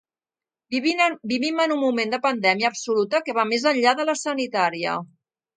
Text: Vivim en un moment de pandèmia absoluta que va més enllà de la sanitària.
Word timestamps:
Vivim 1.33 1.59
en 1.65 1.75
un 1.75 1.79
moment 1.83 2.15
de 2.15 2.21
pandèmia 2.25 2.71
absoluta 2.73 3.23
que 3.29 3.39
va 3.41 3.47
més 3.53 3.69
enllà 3.73 3.97
de 4.01 4.11
la 4.13 4.21
sanitària. 4.27 5.01